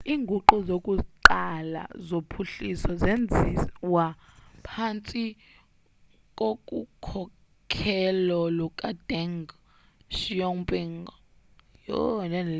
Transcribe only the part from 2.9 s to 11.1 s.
zenziwa phantsi kokukhokhelo lukadeng xiaoping